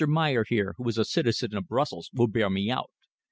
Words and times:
Meyer 0.07 0.43
here, 0.49 0.73
who 0.77 0.89
is 0.89 0.97
a 0.97 1.05
citizen 1.05 1.55
of 1.55 1.67
Brussels, 1.67 2.09
will 2.11 2.25
bear 2.25 2.49
me 2.49 2.71
out. 2.71 2.89